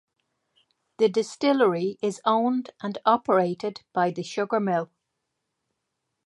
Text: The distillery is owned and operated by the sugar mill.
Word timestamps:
The 0.97 1.09
distillery 1.09 1.99
is 2.01 2.21
owned 2.25 2.71
and 2.81 2.97
operated 3.05 3.81
by 3.93 4.09
the 4.09 4.23
sugar 4.23 4.59
mill. 4.59 4.89